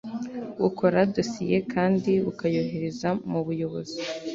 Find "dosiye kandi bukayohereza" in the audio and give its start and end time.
1.15-3.09